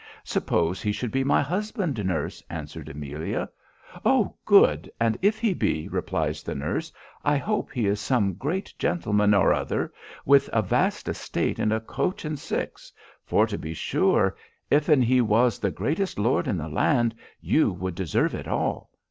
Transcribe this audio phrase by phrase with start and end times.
[0.23, 3.47] 'Suppose he should be my husband, nurse,' answered Amelia.
[4.03, 4.33] 'Oh!
[4.45, 4.89] good!
[4.99, 6.91] and if he be,' replies the nurse,
[7.23, 9.93] 'I hope he is some great gentleman or other,
[10.25, 12.91] with a vast estate and a coach and six:
[13.25, 14.35] for to be sure,
[14.71, 18.89] if an he was the greatest lord in the land, you would deserve it all.